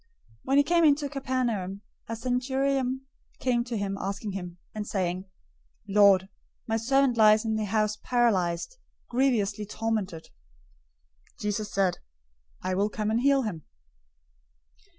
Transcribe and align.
008:005 0.01 0.07
When 0.45 0.57
he 0.57 0.63
came 0.63 0.83
into 0.83 1.07
Capernaum, 1.09 1.81
a 2.09 2.15
centurion 2.15 3.01
came 3.37 3.63
to 3.65 3.77
him, 3.77 3.99
asking 4.01 4.31
him, 4.31 4.57
008:006 4.69 4.71
and 4.73 4.87
saying, 4.87 5.25
"Lord, 5.87 6.27
my 6.67 6.75
servant 6.77 7.17
lies 7.17 7.45
in 7.45 7.53
the 7.55 7.65
house 7.65 7.97
paralyzed, 7.97 8.77
grievously 9.09 9.67
tormented." 9.67 10.29
008:007 11.35 11.39
Jesus 11.41 11.71
said 11.71 11.93
to 11.93 11.99
him, 11.99 12.05
"I 12.63 12.73
will 12.73 12.89
come 12.89 13.11
and 13.11 13.21
heal 13.21 13.43
him." 13.43 13.63